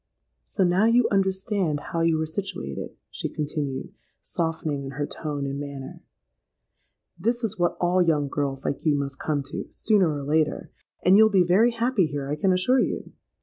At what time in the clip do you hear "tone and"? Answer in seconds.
5.05-5.59